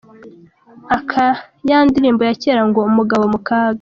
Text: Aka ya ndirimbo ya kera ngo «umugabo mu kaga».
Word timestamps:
Aka 0.95 1.25
ya 1.69 1.79
ndirimbo 1.87 2.21
ya 2.27 2.33
kera 2.41 2.61
ngo 2.67 2.79
«umugabo 2.89 3.23
mu 3.33 3.39
kaga». 3.47 3.59